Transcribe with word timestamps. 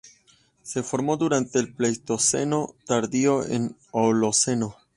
Se 0.63 0.81
formó 0.81 1.15
durante 1.15 1.59
el 1.59 1.75
Pleistoceno 1.75 2.73
tardío 2.87 3.41
u 3.47 3.75
Holoceno. 3.91 4.75